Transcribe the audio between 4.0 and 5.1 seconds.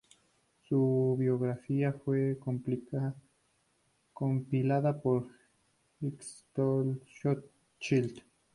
compilada